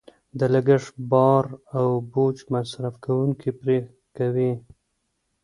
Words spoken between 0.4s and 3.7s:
لګښت بار او بوج مصرف کوونکې